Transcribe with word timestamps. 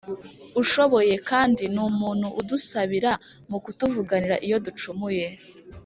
ushoboye 0.61 1.13
kandi 1.29 1.63
ni 1.73 1.81
umuntu 1.89 2.27
udusabira 2.39 3.11
mu 3.49 3.57
kutuvuganira 3.63 4.35
iyo 4.45 4.57
ducumuye 4.65 5.27